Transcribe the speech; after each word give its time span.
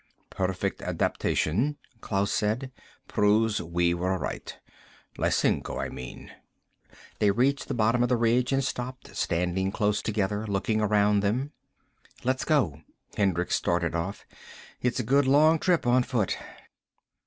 "Perfect 0.31 0.81
adaptation," 0.81 1.77
Klaus 1.99 2.31
said. 2.31 2.71
"Proves 3.07 3.61
we 3.61 3.93
were 3.93 4.17
right. 4.17 4.57
Lysenko, 5.15 5.77
I 5.77 5.89
mean." 5.89 6.31
They 7.19 7.29
reached 7.29 7.67
the 7.67 7.75
bottom 7.75 8.01
of 8.01 8.09
the 8.09 8.17
ridge 8.17 8.51
and 8.51 8.63
stopped, 8.63 9.15
standing 9.15 9.71
close 9.71 10.01
together, 10.01 10.47
looking 10.47 10.81
around 10.81 11.19
them. 11.19 11.51
"Let's 12.23 12.45
go." 12.45 12.81
Hendricks 13.15 13.53
started 13.55 13.93
off. 13.93 14.25
"It's 14.81 14.99
a 14.99 15.03
good 15.03 15.27
long 15.27 15.59
trip, 15.59 15.85
on 15.85 16.01
foot." 16.01 16.35